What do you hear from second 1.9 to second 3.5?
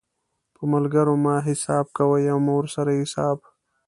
کوئ او مه ورسره حساب